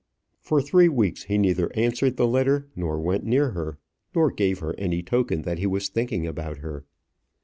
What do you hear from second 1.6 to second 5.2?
answered the letter nor went near her, nor gave her any